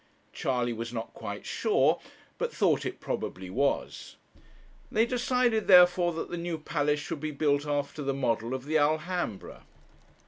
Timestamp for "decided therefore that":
5.05-6.31